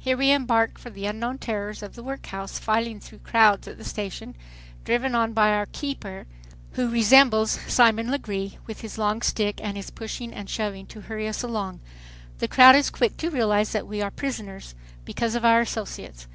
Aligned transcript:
Here 0.00 0.16
we 0.16 0.32
embark 0.32 0.78
for 0.78 0.90
the 0.90 1.06
unknown 1.06 1.38
terrors 1.38 1.80
of 1.80 1.94
the 1.94 2.02
workhouse, 2.02 2.58
filing 2.58 2.98
through 2.98 3.20
crowds 3.20 3.68
at 3.68 3.78
the 3.78 3.84
station, 3.84 4.34
driven 4.84 5.14
on 5.14 5.32
by 5.32 5.50
our 5.52 5.66
"keeper," 5.66 6.26
who 6.72 6.88
resembles 6.90 7.52
Simon 7.72 8.10
Legree, 8.10 8.58
with 8.66 8.80
his 8.80 8.98
long 8.98 9.22
stick 9.22 9.60
and 9.62 9.76
his 9.76 9.90
pushing 9.90 10.34
and 10.34 10.50
shoving 10.50 10.86
to 10.86 11.02
hurry 11.02 11.28
us 11.28 11.44
along. 11.44 11.78
The 12.38 12.48
crowd 12.48 12.74
is 12.74 12.90
quick 12.90 13.16
to 13.18 13.30
realize 13.30 13.70
that 13.70 13.86
we 13.86 14.02
are 14.02 14.10
prisoners, 14.10 14.74
because 15.04 15.36
of 15.36 15.44
our 15.44 15.60
associates. 15.60 16.26